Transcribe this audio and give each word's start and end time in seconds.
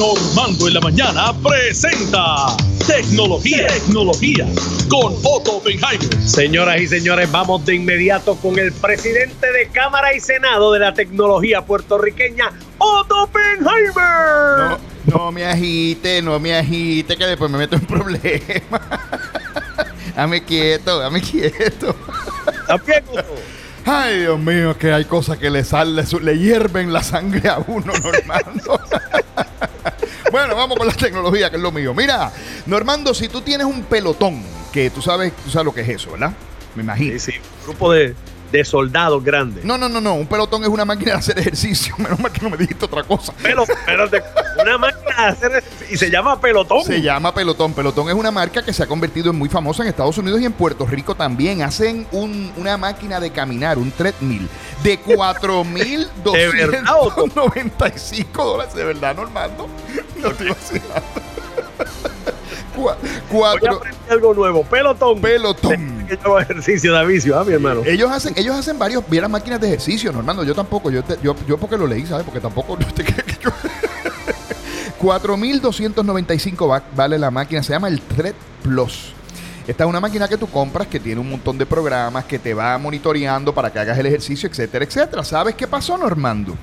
Normando 0.00 0.66
en 0.66 0.72
la 0.72 0.80
mañana 0.80 1.34
presenta 1.46 2.56
Tecnología, 2.86 3.66
Tecnología 3.66 4.46
con 4.88 5.12
Otto 5.22 5.58
Oppenheimer. 5.58 6.26
Señoras 6.26 6.80
y 6.80 6.86
señores, 6.86 7.30
vamos 7.30 7.66
de 7.66 7.74
inmediato 7.74 8.34
con 8.36 8.58
el 8.58 8.72
presidente 8.72 9.52
de 9.52 9.68
Cámara 9.68 10.14
y 10.14 10.20
Senado 10.20 10.72
de 10.72 10.78
la 10.78 10.94
tecnología 10.94 11.60
puertorriqueña, 11.66 12.50
Otto 12.78 13.24
Oppenheimer. 13.24 14.78
No, 15.04 15.18
no 15.18 15.32
me 15.32 15.44
agite, 15.44 16.22
no 16.22 16.40
me 16.40 16.56
agite, 16.56 17.18
que 17.18 17.26
después 17.26 17.50
me 17.50 17.58
meto 17.58 17.76
en 17.76 17.84
problemas. 17.84 18.80
dame 20.16 20.42
quieto, 20.42 20.98
dame 20.98 21.20
quieto. 21.20 21.94
Ay, 23.84 24.20
Dios 24.20 24.38
mío, 24.38 24.78
que 24.78 24.94
hay 24.94 25.04
cosas 25.04 25.36
que 25.36 25.50
le 25.50 25.62
salen, 25.62 26.06
le 26.22 26.38
hierven 26.38 26.90
la 26.90 27.02
sangre 27.02 27.50
a 27.50 27.58
uno, 27.66 27.92
Normando. 28.02 28.80
Bueno, 30.30 30.54
vamos 30.56 30.76
con 30.78 30.86
la 30.86 30.92
tecnología, 30.94 31.50
que 31.50 31.56
es 31.56 31.62
lo 31.62 31.72
mío. 31.72 31.94
Mira, 31.94 32.32
Normando, 32.66 33.12
si 33.14 33.28
tú 33.28 33.40
tienes 33.40 33.66
un 33.66 33.82
pelotón, 33.82 34.42
que 34.72 34.90
tú 34.90 35.02
sabes, 35.02 35.32
tú 35.44 35.50
sabes 35.50 35.64
lo 35.66 35.74
que 35.74 35.80
es 35.82 35.88
eso, 35.88 36.12
¿verdad? 36.12 36.32
Me 36.74 36.82
imagino. 36.82 37.18
Sí, 37.18 37.32
sí, 37.32 37.38
un 37.60 37.66
grupo 37.66 37.92
de, 37.92 38.14
de 38.52 38.64
soldados 38.64 39.22
grandes. 39.24 39.64
No, 39.64 39.76
no, 39.76 39.88
no, 39.88 40.00
no. 40.00 40.14
Un 40.14 40.26
pelotón 40.26 40.62
es 40.62 40.68
una 40.68 40.84
máquina 40.84 41.12
de 41.12 41.18
hacer 41.18 41.38
ejercicio. 41.38 41.94
Menos 41.98 42.18
mal 42.20 42.30
que 42.30 42.40
no 42.42 42.50
me 42.50 42.56
dijiste 42.56 42.84
otra 42.84 43.02
cosa. 43.02 43.32
Pero, 43.42 43.64
pero 43.86 44.08
de- 44.08 44.22
una 44.60 44.76
máquina 44.78 45.16
de 45.16 45.24
hacer 45.30 45.64
y 45.90 45.96
se 45.96 46.10
llama 46.10 46.40
pelotón. 46.40 46.84
Se 46.84 47.00
llama 47.02 47.34
Pelotón. 47.34 47.72
Pelotón 47.72 48.08
es 48.08 48.14
una 48.14 48.30
marca 48.30 48.62
que 48.62 48.72
se 48.72 48.82
ha 48.82 48.86
convertido 48.86 49.30
en 49.30 49.36
muy 49.38 49.48
famosa 49.48 49.82
en 49.82 49.88
Estados 49.88 50.18
Unidos 50.18 50.40
y 50.40 50.44
en 50.44 50.52
Puerto 50.52 50.86
Rico 50.86 51.14
también. 51.16 51.62
Hacen 51.62 52.06
un- 52.12 52.52
una 52.56 52.76
máquina 52.76 53.18
de 53.18 53.30
caminar, 53.32 53.78
un 53.78 53.90
treadmill, 53.90 54.48
de 54.84 54.96
¿De 55.06 56.48
verdad, 56.48 56.94
Otto? 57.00 57.26
4.295 57.26 58.32
dólares. 58.44 58.74
¿De 58.74 58.84
verdad, 58.84 59.16
Normando? 59.16 59.68
No 60.30 60.30
Voy 62.76 62.92
a 62.92 62.96
Cuatro. 63.30 63.80
algo 64.08 64.34
nuevo. 64.34 64.64
Pelotón. 64.64 65.20
Pelotón. 65.20 66.06
Que 66.08 66.16
yo 66.16 66.22
hago 66.24 66.40
ejercicio 66.40 66.92
de 66.94 67.34
¿ah, 67.34 67.44
mi 67.44 67.52
hermano? 67.52 67.82
Ellos 67.84 68.10
hacen, 68.10 68.32
ellos 68.36 68.56
hacen 68.56 68.78
varios, 68.78 69.04
vieras 69.08 69.28
máquinas 69.30 69.60
de 69.60 69.66
ejercicio, 69.68 70.10
Normando. 70.12 70.44
Yo 70.44 70.54
tampoco, 70.54 70.90
yo, 70.90 71.02
te- 71.04 71.18
yo, 71.22 71.34
yo 71.46 71.58
porque 71.58 71.76
lo 71.76 71.86
leí, 71.86 72.06
¿sabes? 72.06 72.24
Porque 72.24 72.40
tampoco 72.40 72.76
no 72.78 72.86
te 72.94 73.04
crees 73.04 73.24
que 73.24 73.36
yo. 73.44 73.50
4.295 75.00 76.70
va- 76.70 76.82
vale 76.94 77.18
la 77.18 77.30
máquina, 77.30 77.62
se 77.62 77.72
llama 77.72 77.88
el 77.88 78.00
Thread 78.00 78.34
Plus. 78.62 79.12
Esta 79.66 79.84
es 79.84 79.90
una 79.90 80.00
máquina 80.00 80.26
que 80.26 80.36
tú 80.36 80.48
compras 80.48 80.86
que 80.88 80.98
tiene 80.98 81.20
un 81.20 81.30
montón 81.30 81.56
de 81.58 81.66
programas 81.66 82.24
que 82.24 82.38
te 82.38 82.54
va 82.54 82.76
monitoreando 82.78 83.54
para 83.54 83.72
que 83.72 83.78
hagas 83.78 83.98
el 83.98 84.06
ejercicio, 84.06 84.48
etcétera, 84.48 84.84
etcétera. 84.84 85.24
¿Sabes 85.24 85.54
qué 85.54 85.66
pasó, 85.66 85.96
Normando? 85.96 86.56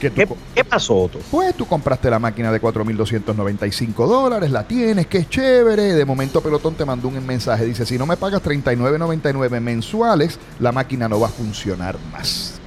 Que 0.00 0.10
tú 0.10 0.16
¿Qué, 0.16 0.26
co- 0.26 0.36
qué 0.54 0.64
pasó, 0.64 0.96
Otto? 1.02 1.18
pues 1.30 1.54
tú 1.54 1.66
compraste 1.66 2.10
la 2.10 2.18
máquina 2.18 2.52
de 2.52 2.60
4.295 2.60 4.06
dólares, 4.06 4.50
la 4.50 4.66
tienes, 4.66 5.06
que 5.06 5.18
es 5.18 5.28
chévere. 5.30 5.94
De 5.94 6.04
momento 6.04 6.40
Pelotón 6.40 6.74
te 6.74 6.84
mandó 6.84 7.08
un 7.08 7.24
mensaje, 7.26 7.64
dice, 7.64 7.86
si 7.86 7.96
no 7.98 8.06
me 8.06 8.16
pagas 8.16 8.42
39.99 8.42 9.60
mensuales, 9.60 10.38
la 10.60 10.72
máquina 10.72 11.08
no 11.08 11.18
va 11.20 11.28
a 11.28 11.30
funcionar 11.30 11.96
más. 12.12 12.60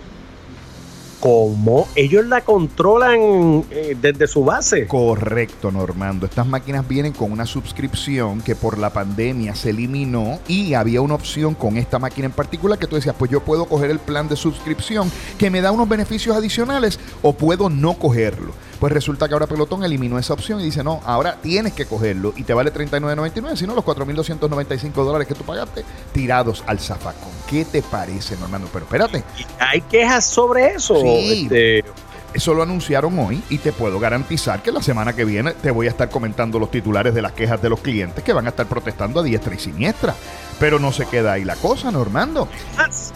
¿Cómo? 1.19 1.85
Ellos 1.97 2.25
la 2.27 2.39
controlan 2.39 3.65
eh, 3.71 3.97
desde 4.01 4.25
su 4.25 4.45
base. 4.45 4.87
Correcto, 4.87 5.69
Normando. 5.69 6.25
Estas 6.25 6.47
máquinas 6.47 6.87
vienen 6.87 7.11
con 7.11 7.33
una 7.33 7.45
suscripción 7.45 8.39
que 8.39 8.55
por 8.55 8.77
la 8.77 8.91
pandemia 8.93 9.53
se 9.53 9.71
eliminó 9.71 10.39
y 10.47 10.75
había 10.75 11.01
una 11.01 11.15
opción 11.15 11.55
con 11.55 11.75
esta 11.75 11.99
máquina 11.99 12.27
en 12.27 12.31
particular 12.31 12.79
que 12.79 12.87
tú 12.87 12.95
decías, 12.95 13.15
pues 13.19 13.29
yo 13.29 13.41
puedo 13.43 13.65
coger 13.65 13.91
el 13.91 13.99
plan 13.99 14.29
de 14.29 14.37
suscripción 14.37 15.11
que 15.37 15.49
me 15.49 15.59
da 15.59 15.73
unos 15.73 15.89
beneficios 15.89 16.37
adicionales 16.37 16.97
o 17.21 17.33
puedo 17.33 17.69
no 17.69 17.93
cogerlo. 17.95 18.53
Pues 18.79 18.93
resulta 18.93 19.27
que 19.27 19.33
ahora 19.33 19.45
Pelotón 19.47 19.83
eliminó 19.83 20.17
esa 20.17 20.33
opción 20.33 20.61
y 20.61 20.63
dice, 20.63 20.83
no, 20.83 21.01
ahora 21.05 21.37
tienes 21.41 21.73
que 21.73 21.85
cogerlo 21.85 22.33
y 22.37 22.43
te 22.43 22.53
vale 22.53 22.73
39.99, 22.73 23.55
sino 23.57 23.75
los 23.75 23.83
4.295 23.83 24.91
dólares 24.93 25.27
que 25.27 25.35
tú 25.35 25.43
pagaste 25.43 25.83
tirados 26.13 26.63
al 26.65 26.79
zafacón. 26.79 27.29
¿Qué 27.49 27.65
te 27.65 27.81
parece, 27.81 28.37
Normando? 28.37 28.69
Pero 28.71 28.85
espérate, 28.85 29.23
Hay 29.59 29.81
quejas 29.81 30.25
sobre 30.25 30.67
eso. 30.75 30.95
Sí. 31.01 31.43
este, 31.43 31.83
Eso 32.33 32.53
lo 32.53 32.63
anunciaron 32.63 33.19
hoy 33.19 33.43
y 33.49 33.57
te 33.57 33.73
puedo 33.73 33.99
garantizar 33.99 34.61
que 34.61 34.71
la 34.71 34.81
semana 34.81 35.13
que 35.13 35.25
viene 35.25 35.51
te 35.51 35.71
voy 35.71 35.87
a 35.87 35.89
estar 35.89 36.09
comentando 36.09 36.57
los 36.57 36.71
titulares 36.71 37.13
de 37.13 37.21
las 37.21 37.33
quejas 37.33 37.61
de 37.61 37.69
los 37.69 37.81
clientes 37.81 38.23
que 38.23 38.31
van 38.31 38.45
a 38.45 38.49
estar 38.49 38.65
protestando 38.67 39.19
a 39.19 39.23
diestra 39.23 39.53
y 39.55 39.59
siniestra. 39.59 40.15
Pero 40.59 40.77
no 40.79 40.91
se 40.91 41.05
queda 41.05 41.33
ahí 41.33 41.45
la 41.45 41.55
cosa, 41.55 41.89
Normando. 41.89 42.47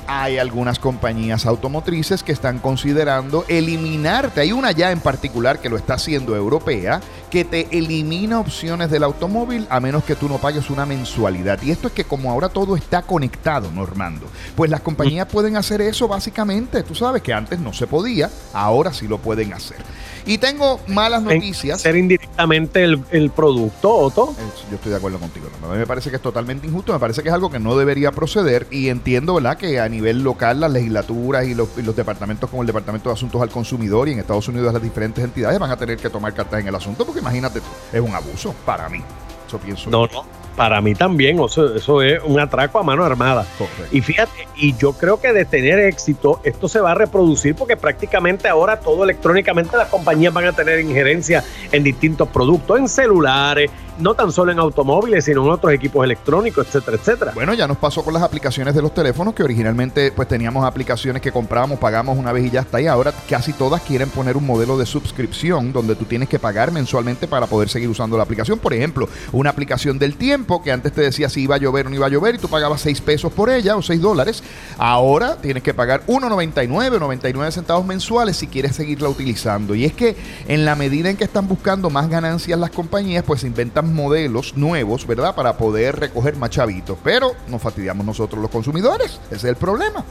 Hay 0.07 0.37
algunas 0.37 0.79
compañías 0.79 1.45
automotrices 1.45 2.23
que 2.23 2.31
están 2.31 2.59
considerando 2.59 3.45
eliminarte. 3.47 4.41
Hay 4.41 4.51
una 4.51 4.71
ya 4.71 4.91
en 4.91 4.99
particular 4.99 5.59
que 5.59 5.69
lo 5.69 5.77
está 5.77 5.95
haciendo 5.95 6.35
europea, 6.35 7.01
que 7.29 7.43
te 7.43 7.67
elimina 7.77 8.39
opciones 8.39 8.89
del 8.89 9.03
automóvil 9.03 9.67
a 9.69 9.79
menos 9.79 10.03
que 10.03 10.15
tú 10.15 10.29
no 10.29 10.37
pagues 10.37 10.69
una 10.69 10.85
mensualidad. 10.85 11.61
Y 11.61 11.71
esto 11.71 11.87
es 11.87 11.93
que 11.93 12.05
como 12.05 12.31
ahora 12.31 12.49
todo 12.49 12.75
está 12.75 13.01
conectado, 13.01 13.71
Normando, 13.71 14.27
pues 14.55 14.71
las 14.71 14.81
compañías 14.81 15.27
pueden 15.27 15.57
hacer 15.57 15.81
eso 15.81 16.07
básicamente. 16.07 16.83
Tú 16.83 16.95
sabes 16.95 17.21
que 17.21 17.33
antes 17.33 17.59
no 17.59 17.73
se 17.73 17.87
podía, 17.87 18.29
ahora 18.53 18.93
sí 18.93 19.07
lo 19.07 19.17
pueden 19.17 19.53
hacer. 19.53 19.77
Y 20.25 20.37
tengo 20.37 20.79
malas 20.87 21.21
noticias. 21.21 21.81
Ser 21.81 21.97
indirectamente 21.97 22.83
el, 22.83 23.03
el 23.11 23.29
producto, 23.31 23.93
Otto. 23.93 24.33
Yo 24.69 24.75
estoy 24.75 24.91
de 24.91 24.97
acuerdo 24.97 25.19
contigo. 25.19 25.47
A 25.63 25.73
mí 25.73 25.77
me 25.77 25.87
parece 25.87 26.09
que 26.09 26.15
es 26.15 26.21
totalmente 26.21 26.67
injusto, 26.67 26.93
me 26.93 26.99
parece 26.99 27.21
que 27.23 27.32
es 27.33 27.35
algo 27.35 27.49
que 27.49 27.59
no 27.59 27.75
debería 27.75 28.11
proceder 28.11 28.67
y 28.69 28.89
entiendo, 28.89 29.33
¿verdad?, 29.33 29.57
que 29.57 29.79
a 29.79 29.89
nivel 29.89 30.23
local 30.23 30.59
las 30.59 30.71
legislaturas 30.71 31.45
y 31.47 31.55
los, 31.55 31.69
y 31.77 31.81
los 31.81 31.95
departamentos 31.95 32.49
como 32.49 32.61
el 32.61 32.67
Departamento 32.67 33.09
de 33.09 33.13
Asuntos 33.13 33.41
al 33.41 33.49
Consumidor 33.49 34.07
y 34.07 34.11
en 34.11 34.19
Estados 34.19 34.47
Unidos 34.47 34.71
las 34.71 34.81
diferentes 34.81 35.23
entidades 35.23 35.57
van 35.57 35.71
a 35.71 35.77
tener 35.77 35.97
que 35.97 36.09
tomar 36.09 36.33
cartas 36.33 36.61
en 36.61 36.67
el 36.67 36.75
asunto 36.75 37.05
porque 37.05 37.21
imagínate 37.21 37.59
es 37.91 38.01
un 38.01 38.13
abuso 38.13 38.53
para 38.65 38.87
mí. 38.87 39.01
Eso 39.47 39.57
pienso. 39.57 39.89
No, 39.89 40.05
no. 40.07 40.25
Para 40.55 40.81
mí 40.81 40.93
también, 40.93 41.39
o 41.39 41.47
sea, 41.47 41.63
eso 41.75 42.03
es 42.03 42.21
un 42.23 42.39
atraco 42.39 42.77
a 42.77 42.83
mano 42.83 43.03
armada. 43.03 43.43
Correcto. 43.57 43.87
Y 43.91 44.01
fíjate, 44.01 44.47
y 44.55 44.75
yo 44.77 44.93
creo 44.93 45.19
que 45.19 45.33
de 45.33 45.45
tener 45.45 45.79
éxito, 45.79 46.39
esto 46.43 46.67
se 46.67 46.79
va 46.79 46.91
a 46.91 46.93
reproducir 46.93 47.55
porque 47.55 47.75
prácticamente 47.75 48.47
ahora 48.47 48.79
todo 48.79 49.03
electrónicamente 49.03 49.75
las 49.75 49.87
compañías 49.87 50.31
van 50.31 50.45
a 50.45 50.53
tener 50.53 50.79
injerencia 50.79 51.43
en 51.71 51.83
distintos 51.83 52.27
productos, 52.27 52.77
en 52.77 52.87
celulares, 52.87 53.71
no 53.99 54.13
tan 54.15 54.31
solo 54.31 54.51
en 54.51 54.59
automóviles, 54.59 55.25
sino 55.25 55.43
en 55.43 55.51
otros 55.51 55.73
equipos 55.73 56.03
electrónicos, 56.03 56.67
etcétera, 56.67 56.97
etcétera. 56.97 57.31
Bueno, 57.35 57.53
ya 57.53 57.67
nos 57.67 57.77
pasó 57.77 58.03
con 58.03 58.13
las 58.13 58.23
aplicaciones 58.23 58.75
de 58.75 58.81
los 58.81 58.93
teléfonos 58.93 59.33
que 59.33 59.43
originalmente 59.43 60.11
pues 60.11 60.27
teníamos 60.27 60.65
aplicaciones 60.65 61.21
que 61.21 61.31
comprábamos, 61.31 61.79
pagamos 61.79 62.17
una 62.17 62.31
vez 62.31 62.45
y 62.45 62.49
ya 62.49 62.61
está 62.61 62.77
ahí. 62.77 62.87
Ahora 62.87 63.13
casi 63.29 63.53
todas 63.53 63.81
quieren 63.81 64.09
poner 64.09 64.37
un 64.37 64.45
modelo 64.45 64.77
de 64.77 64.85
suscripción 64.85 65.73
donde 65.73 65.95
tú 65.95 66.05
tienes 66.05 66.29
que 66.29 66.39
pagar 66.39 66.71
mensualmente 66.71 67.27
para 67.27 67.47
poder 67.47 67.69
seguir 67.69 67.89
usando 67.89 68.17
la 68.17 68.23
aplicación. 68.23 68.59
Por 68.59 68.73
ejemplo, 68.73 69.07
una 69.31 69.49
aplicación 69.49 69.99
del 69.99 70.15
tiempo 70.15 70.61
que 70.63 70.71
antes 70.71 70.91
te 70.93 71.01
decía 71.01 71.29
si 71.29 71.41
iba 71.41 71.55
a 71.55 71.59
llover 71.59 71.87
o 71.87 71.89
no 71.89 71.95
iba 71.95 72.05
a 72.05 72.09
llover 72.09 72.35
y 72.35 72.37
tú 72.37 72.47
pagabas 72.47 72.81
6 72.81 73.01
pesos 73.01 73.31
por 73.31 73.49
ella 73.49 73.75
o 73.75 73.81
6 73.81 74.01
dólares. 74.01 74.43
Ahora 74.77 75.37
tienes 75.37 75.63
que 75.63 75.73
pagar 75.73 76.05
1.99 76.07 76.95
o 76.95 76.99
99 76.99 77.51
centavos 77.51 77.85
mensuales 77.85 78.37
si 78.37 78.47
quieres 78.47 78.75
seguirla 78.75 79.09
utilizando. 79.09 79.75
Y 79.75 79.85
es 79.85 79.93
que 79.93 80.15
en 80.47 80.65
la 80.65 80.75
medida 80.75 81.09
en 81.09 81.17
que 81.17 81.23
están 81.23 81.47
buscando 81.47 81.89
más 81.89 82.09
ganancias 82.09 82.59
las 82.59 82.71
compañías, 82.71 83.23
pues 83.23 83.43
inventan 83.43 83.82
modelos 83.83 84.55
nuevos, 84.55 85.05
¿verdad? 85.07 85.35
Para 85.35 85.57
poder 85.57 85.99
recoger 85.99 86.35
más 86.37 86.49
chavitos. 86.49 86.97
Pero 87.03 87.33
nos 87.47 87.61
fastidiamos 87.61 88.05
nosotros 88.05 88.41
los 88.41 88.51
consumidores. 88.51 89.19
Ese 89.27 89.35
es 89.35 89.43
el 89.45 89.55
problema. 89.55 90.03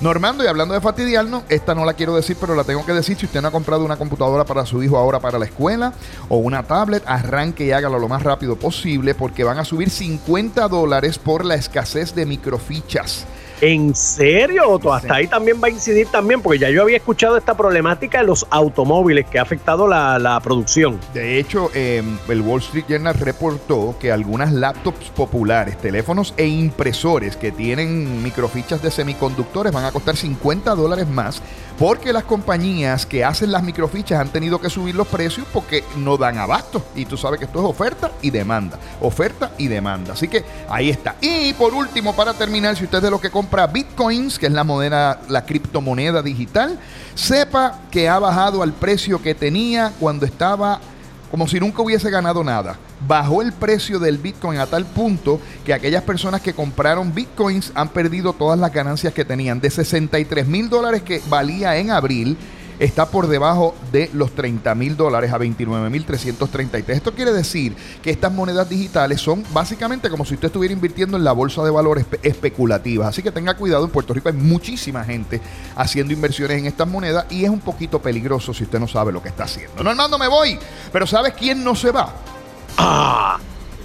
Normando, 0.00 0.44
y 0.44 0.46
hablando 0.46 0.74
de 0.74 0.80
fastidiarnos, 0.82 1.44
esta 1.48 1.74
no 1.74 1.86
la 1.86 1.94
quiero 1.94 2.14
decir, 2.14 2.36
pero 2.38 2.54
la 2.54 2.64
tengo 2.64 2.84
que 2.84 2.92
decir. 2.92 3.16
Si 3.16 3.24
usted 3.24 3.40
no 3.40 3.48
ha 3.48 3.50
comprado 3.50 3.82
una 3.82 3.96
computadora 3.96 4.44
para 4.44 4.66
su 4.66 4.82
hijo 4.82 4.98
ahora 4.98 5.20
para 5.20 5.38
la 5.38 5.46
escuela 5.46 5.94
o 6.28 6.36
una 6.36 6.64
tablet, 6.64 7.02
arranque 7.06 7.64
y 7.64 7.72
hágalo 7.72 7.98
lo 7.98 8.06
más 8.06 8.22
rápido 8.22 8.56
posible 8.56 9.14
porque 9.14 9.42
van 9.42 9.58
a 9.58 9.64
subir 9.64 9.88
50 9.88 10.68
dólares 10.68 11.18
por 11.18 11.46
la 11.46 11.54
escasez 11.54 12.14
de 12.14 12.26
microfichas. 12.26 13.26
¿En 13.60 13.94
serio? 13.94 14.78
Sí. 14.80 14.88
Hasta 14.88 15.14
ahí 15.14 15.26
también 15.26 15.60
va 15.62 15.68
a 15.68 15.70
incidir 15.70 16.06
también, 16.08 16.42
porque 16.42 16.58
ya 16.58 16.70
yo 16.70 16.82
había 16.82 16.98
escuchado 16.98 17.36
esta 17.36 17.56
problemática 17.56 18.20
en 18.20 18.26
los 18.26 18.46
automóviles 18.50 19.26
que 19.26 19.38
ha 19.38 19.42
afectado 19.42 19.88
la, 19.88 20.18
la 20.18 20.38
producción. 20.40 21.00
De 21.14 21.38
hecho, 21.38 21.70
eh, 21.74 22.02
el 22.28 22.40
Wall 22.42 22.60
Street 22.60 22.84
Journal 22.88 23.14
reportó 23.14 23.96
que 23.98 24.12
algunas 24.12 24.52
laptops 24.52 25.10
populares, 25.10 25.78
teléfonos 25.78 26.34
e 26.36 26.46
impresores 26.46 27.36
que 27.36 27.52
tienen 27.52 28.22
microfichas 28.22 28.82
de 28.82 28.90
semiconductores 28.90 29.72
van 29.72 29.84
a 29.84 29.92
costar 29.92 30.16
50 30.16 30.74
dólares 30.74 31.08
más 31.08 31.42
porque 31.78 32.12
las 32.12 32.24
compañías 32.24 33.04
que 33.06 33.24
hacen 33.24 33.52
las 33.52 33.62
microfichas 33.62 34.20
han 34.20 34.28
tenido 34.28 34.60
que 34.60 34.70
subir 34.70 34.94
los 34.94 35.06
precios 35.06 35.46
porque 35.52 35.84
no 35.96 36.16
dan 36.16 36.38
abasto. 36.38 36.82
Y 36.94 37.04
tú 37.04 37.16
sabes 37.16 37.38
que 37.38 37.44
esto 37.44 37.58
es 37.58 37.64
oferta 37.66 38.12
y 38.22 38.30
demanda. 38.30 38.78
Oferta 39.00 39.52
y 39.58 39.68
demanda. 39.68 40.14
Así 40.14 40.28
que 40.28 40.44
ahí 40.68 40.90
está. 40.90 41.16
Y 41.20 41.52
por 41.54 41.74
último, 41.74 42.14
para 42.14 42.32
terminar, 42.34 42.76
si 42.76 42.84
usted 42.84 42.98
es 42.98 43.04
de 43.04 43.10
los 43.10 43.20
que 43.20 43.30
compra 43.30 43.45
bitcoins, 43.72 44.38
que 44.38 44.46
es 44.46 44.52
la 44.52 44.64
moneda, 44.64 45.20
la 45.28 45.44
criptomoneda 45.44 46.22
digital, 46.22 46.78
sepa 47.14 47.80
que 47.90 48.08
ha 48.08 48.18
bajado 48.18 48.62
al 48.62 48.72
precio 48.72 49.20
que 49.22 49.34
tenía 49.34 49.92
cuando 49.98 50.26
estaba 50.26 50.80
como 51.30 51.48
si 51.48 51.58
nunca 51.58 51.82
hubiese 51.82 52.10
ganado 52.10 52.44
nada. 52.44 52.78
Bajó 53.06 53.42
el 53.42 53.52
precio 53.52 53.98
del 53.98 54.18
Bitcoin 54.18 54.58
a 54.58 54.66
tal 54.66 54.86
punto 54.86 55.40
que 55.64 55.74
aquellas 55.74 56.02
personas 56.02 56.40
que 56.40 56.54
compraron 56.54 57.14
Bitcoins 57.14 57.72
han 57.74 57.88
perdido 57.88 58.32
todas 58.32 58.58
las 58.58 58.72
ganancias 58.72 59.12
que 59.12 59.24
tenían. 59.24 59.60
De 59.60 59.68
63 59.68 60.46
mil 60.46 60.68
dólares 60.68 61.02
que 61.02 61.20
valía 61.28 61.76
en 61.76 61.90
abril, 61.90 62.38
está 62.78 63.10
por 63.10 63.26
debajo 63.26 63.74
de 63.92 64.10
los 64.12 64.32
30 64.32 64.74
mil 64.74 64.96
dólares 64.96 65.32
a 65.32 65.38
29 65.38 65.90
mil 65.90 66.04
333. 66.04 66.96
Esto 66.96 67.14
quiere 67.14 67.32
decir 67.32 67.74
que 68.02 68.10
estas 68.10 68.32
monedas 68.32 68.68
digitales 68.68 69.20
son 69.20 69.44
básicamente 69.52 70.10
como 70.10 70.24
si 70.24 70.34
usted 70.34 70.46
estuviera 70.46 70.72
invirtiendo 70.72 71.16
en 71.16 71.24
la 71.24 71.32
bolsa 71.32 71.62
de 71.64 71.70
valores 71.70 72.06
especulativas. 72.22 73.08
Así 73.08 73.22
que 73.22 73.30
tenga 73.30 73.54
cuidado, 73.54 73.84
en 73.84 73.90
Puerto 73.90 74.14
Rico 74.14 74.28
hay 74.28 74.34
muchísima 74.34 75.04
gente 75.04 75.40
haciendo 75.76 76.12
inversiones 76.12 76.58
en 76.58 76.66
estas 76.66 76.88
monedas 76.88 77.26
y 77.30 77.44
es 77.44 77.50
un 77.50 77.60
poquito 77.60 78.00
peligroso 78.00 78.52
si 78.52 78.64
usted 78.64 78.78
no 78.78 78.88
sabe 78.88 79.12
lo 79.12 79.22
que 79.22 79.28
está 79.28 79.44
haciendo. 79.44 79.82
Normando, 79.82 80.18
me 80.18 80.28
voy, 80.28 80.58
pero 80.92 81.06
¿sabes 81.06 81.34
quién 81.34 81.64
no 81.64 81.74
se 81.74 81.90
va? 81.90 82.14
Ah, 82.76 83.38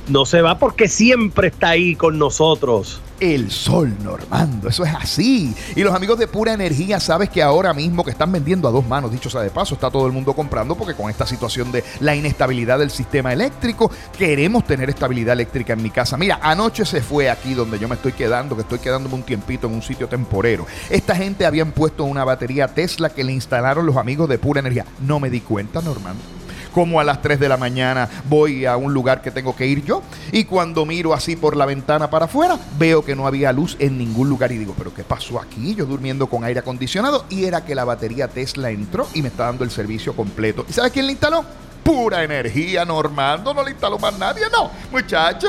no 0.08 0.26
se 0.26 0.42
va 0.42 0.58
porque 0.58 0.88
siempre 0.88 1.48
está 1.48 1.70
ahí 1.70 1.96
con 1.96 2.18
nosotros 2.18 3.02
el 3.22 3.52
sol, 3.52 3.96
Normando. 4.04 4.68
Eso 4.68 4.84
es 4.84 4.94
así. 4.94 5.56
Y 5.76 5.84
los 5.84 5.94
amigos 5.94 6.18
de 6.18 6.28
Pura 6.28 6.54
Energía, 6.54 7.00
sabes 7.00 7.30
que 7.30 7.44
ahora 7.44 7.72
mismo 7.74 8.04
que 8.04 8.10
están 8.10 8.32
vendiendo 8.32 8.68
a 8.68 8.72
dos 8.72 8.86
manos, 8.86 9.12
dicho 9.12 9.30
sea 9.30 9.42
de 9.42 9.52
paso, 9.52 9.76
está 9.76 9.92
todo 9.92 10.08
el 10.08 10.12
mundo 10.12 10.34
comprando 10.34 10.76
porque 10.76 10.96
con 10.96 11.10
esta 11.10 11.28
situación 11.28 11.72
de 11.72 11.84
la 12.00 12.16
inestabilidad 12.16 12.80
del 12.80 12.90
sistema 12.90 13.32
eléctrico, 13.32 13.92
queremos 14.18 14.66
tener 14.66 14.90
estabilidad 14.90 15.34
eléctrica 15.34 15.74
en 15.74 15.84
mi 15.84 15.92
casa. 15.92 16.18
Mira, 16.18 16.40
anoche 16.42 16.84
se 16.84 17.02
fue 17.02 17.30
aquí 17.30 17.54
donde 17.54 17.78
yo 17.78 17.88
me 17.88 17.96
estoy 17.96 18.14
quedando, 18.14 18.56
que 18.56 18.64
estoy 18.64 18.80
quedándome 18.80 19.16
un 19.16 19.24
tiempito 19.24 19.68
en 19.68 19.76
un 19.76 19.84
sitio 19.84 20.08
temporero. 20.08 20.66
Esta 20.90 21.16
gente 21.16 21.46
habían 21.46 21.72
puesto 21.72 22.04
una 22.04 22.26
batería 22.26 22.70
Tesla 22.70 23.12
que 23.12 23.24
le 23.24 23.34
instalaron 23.34 23.86
los 23.86 23.98
amigos 23.98 24.28
de 24.30 24.40
Pura 24.40 24.62
Energía. 24.62 24.86
No 25.00 25.20
me 25.20 25.30
di 25.30 25.42
cuenta, 25.42 25.80
Normando 25.82 26.41
como 26.74 27.00
a 27.00 27.04
las 27.04 27.22
3 27.22 27.40
de 27.40 27.50
la 27.50 27.58
mañana 27.58 28.10
voy 28.30 28.66
a 28.66 28.78
un 28.78 28.94
lugar 28.94 29.22
que 29.22 29.32
tengo 29.32 29.56
que 29.56 29.66
ir 29.68 29.84
yo 29.84 30.02
y 30.32 30.46
cuando 30.46 30.86
miro 30.86 31.14
así 31.14 31.36
por 31.36 31.56
la 31.56 31.66
ventana 31.66 32.10
para 32.10 32.26
afuera 32.26 32.58
veo 32.78 33.04
que 33.04 33.16
no 33.16 33.28
había 33.28 33.52
luz 33.52 33.76
en 33.80 33.98
ningún 33.98 34.30
lugar 34.30 34.52
y 34.52 34.58
digo, 34.58 34.74
pero 34.78 34.94
¿qué 34.94 35.04
pasó 35.04 35.40
aquí? 35.40 35.76
Yo 35.76 35.86
durmiendo 35.86 36.28
con 36.28 36.44
aire 36.44 36.60
acondicionado 36.60 37.26
y 37.30 37.46
era 37.46 37.66
que 37.66 37.76
la 37.76 37.84
batería 37.84 38.28
Tesla 38.28 38.70
entró 38.72 39.08
y 39.14 39.22
me 39.22 39.28
está 39.30 39.46
dando 39.46 39.64
el 39.64 39.72
servicio 39.72 40.16
completo. 40.16 40.66
¿Y 40.70 40.74
sabes 40.74 40.92
quién 40.92 41.06
le 41.06 41.14
instaló? 41.14 41.44
Pura 41.84 42.24
energía, 42.24 42.86
Normando, 42.86 43.54
no 43.54 43.64
le 43.64 43.72
instaló 43.72 43.98
más 43.98 44.18
nadie, 44.18 44.44
no, 44.52 44.70
muchacho. 44.92 45.48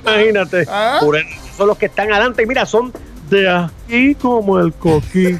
imagínate, 0.00 0.64
¿Ah? 0.68 1.00
son 1.56 1.66
los 1.66 1.76
que 1.76 1.86
están 1.86 2.10
adelante, 2.12 2.46
mira, 2.46 2.64
son 2.66 2.92
de 3.28 3.48
aquí 3.48 4.14
como 4.14 4.58
el 4.60 4.72
coquí. 4.74 5.38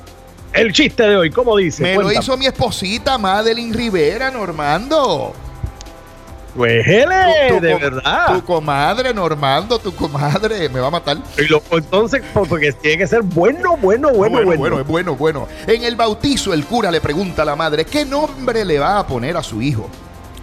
El 0.54 0.74
chiste 0.74 1.04
de 1.04 1.16
hoy, 1.16 1.30
¿cómo 1.30 1.56
dice? 1.57 1.84
Me 1.84 1.96
lo 1.96 2.12
hizo 2.12 2.36
mi 2.36 2.46
esposita 2.46 3.18
Madeline 3.18 3.74
Rivera, 3.74 4.31
Normando. 4.31 5.34
Pues 6.56 6.86
de 6.86 7.78
verdad. 7.80 8.36
Tu 8.36 8.44
comadre, 8.44 9.13
Normando, 9.13 9.80
tu 9.80 9.94
comadre, 9.94 10.68
me 10.69 10.80
va 10.80 10.88
a 10.88 10.92
matar. 10.92 11.18
Y 11.38 11.48
lo, 11.48 11.62
entonces, 11.72 12.24
porque 12.34 12.74
tiene 12.74 12.98
que 12.98 13.07
ser 13.07 13.22
bueno, 13.22 13.78
bueno, 13.78 14.10
bueno, 14.12 14.44
bueno. 14.44 14.57
Bueno, 14.57 14.84
bueno, 14.84 15.16
bueno. 15.16 15.48
En 15.68 15.84
el 15.84 15.96
bautizo, 15.96 16.54
el 16.54 16.66
cura 16.66 16.92
le 16.92 17.00
pregunta 17.00 17.44
a 17.44 17.46
la 17.46 17.56
madre, 17.56 17.86
¿qué 17.86 18.04
nombre 18.04 18.66
le 18.66 18.80
va 18.80 19.00
a 19.00 19.07
poner 19.07 19.38
a 19.38 19.44
su 19.44 19.62
hijo? 19.62 19.88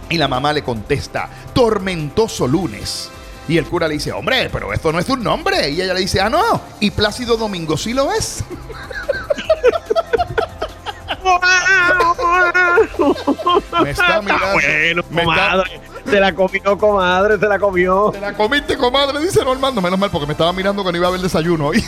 Y 0.09 0.17
la 0.17 0.27
mamá 0.27 0.53
le 0.53 0.63
contesta, 0.63 1.29
Tormentoso 1.53 2.47
Lunes. 2.47 3.11
Y 3.49 3.57
el 3.57 3.65
cura 3.65 3.87
le 3.87 3.95
dice, 3.95 4.11
hombre, 4.11 4.49
pero 4.51 4.73
esto 4.73 4.91
no 4.91 4.99
es 4.99 5.07
un 5.09 5.23
nombre. 5.23 5.69
Y 5.69 5.81
ella 5.81 5.93
le 5.93 6.01
dice, 6.01 6.19
ah, 6.19 6.29
no. 6.29 6.61
Y 6.79 6.91
Plácido 6.91 7.37
Domingo 7.37 7.77
sí 7.77 7.93
lo 7.93 8.11
es. 8.11 8.43
me 13.83 13.91
está 13.91 14.21
mirando. 14.21 14.53
Bueno, 14.53 15.03
comadre. 15.03 15.81
Se 16.05 16.19
la 16.19 16.33
comió, 16.33 16.77
comadre, 16.77 17.37
se 17.37 17.47
la 17.47 17.59
comió. 17.59 18.11
Se 18.13 18.21
la 18.21 18.33
comiste, 18.33 18.77
comadre, 18.77 19.19
dice 19.19 19.43
Normando. 19.43 19.81
Menos 19.81 19.99
mal, 19.99 20.09
porque 20.09 20.25
me 20.25 20.33
estaba 20.33 20.53
mirando 20.53 20.83
que 20.83 20.91
no 20.91 20.97
iba 20.97 21.07
a 21.07 21.09
haber 21.09 21.21
desayuno 21.21 21.67
hoy. 21.67 21.83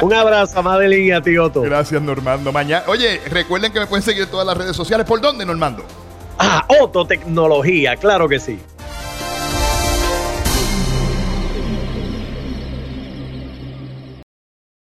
Un 0.00 0.12
abrazo 0.12 0.58
a 0.58 0.62
Madeline 0.62 1.06
y 1.06 1.10
a. 1.12 1.20
Gracias, 1.20 2.02
Normando. 2.02 2.52
Mañana, 2.52 2.84
oye, 2.88 3.20
recuerden 3.30 3.72
que 3.72 3.80
me 3.80 3.86
pueden 3.86 4.02
seguir 4.02 4.24
en 4.24 4.30
todas 4.30 4.46
las 4.46 4.56
redes 4.56 4.76
sociales. 4.76 5.06
¿Por 5.06 5.20
dónde, 5.20 5.44
Normando? 5.46 5.84
Ah, 6.38 6.64
Otto 6.80 7.06
Tecnología, 7.06 7.96
claro 7.96 8.28
que 8.28 8.40
sí. 8.40 8.60